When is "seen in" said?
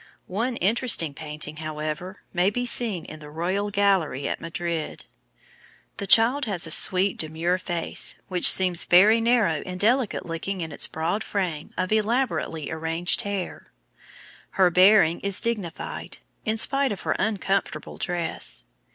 2.65-3.19